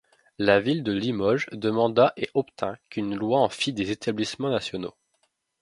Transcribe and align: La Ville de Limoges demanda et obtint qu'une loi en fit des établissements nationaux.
La 0.39 0.59
Ville 0.59 0.81
de 0.81 0.93
Limoges 0.93 1.47
demanda 1.51 2.11
et 2.17 2.31
obtint 2.33 2.75
qu'une 2.89 3.13
loi 3.15 3.39
en 3.39 3.49
fit 3.49 3.71
des 3.71 3.91
établissements 3.91 4.49
nationaux. 4.49 4.95